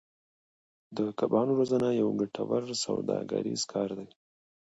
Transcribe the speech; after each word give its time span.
د 0.97 0.99
کبانو 1.19 1.51
روزنه 1.59 1.87
یو 2.01 2.09
ګټور 2.21 2.63
سوداګریز 2.85 3.61
کار 3.71 3.89
دی. 3.97 4.07